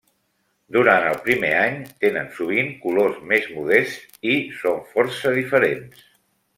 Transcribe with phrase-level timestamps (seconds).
[0.77, 6.07] Durant el primer any, tenen sovint colors més modests i són força diferents.